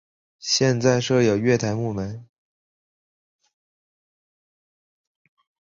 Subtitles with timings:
[0.39, 2.27] 现在设有月台幕门。